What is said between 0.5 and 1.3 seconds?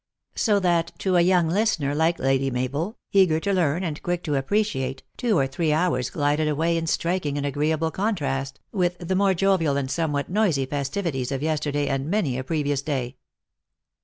that, to a